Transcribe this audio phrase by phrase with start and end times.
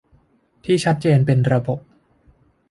[0.65, 1.79] ที่ชัดเจนเป็นระบบ